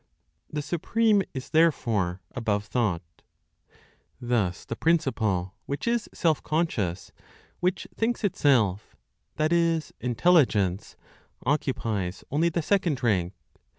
[0.49, 3.01] THE SUPREME IS THEREFORE ABOVE THOUGHT.
[4.19, 7.11] Thus the principle which is self conscious,
[7.59, 8.95] which thinks itself
[9.35, 10.95] (that is, Intelligence),
[11.45, 13.33] occupies only the second rank.